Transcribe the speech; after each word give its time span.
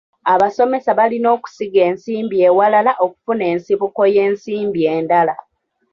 Abasomesa 0.33 0.91
balina 0.99 1.27
okusiga 1.35 1.81
ensimbi 1.89 2.35
ewalala 2.47 2.91
okufuna 3.05 3.43
ensibuko 3.53 4.01
y'ensimbi 4.15 4.81
endala. 4.95 5.35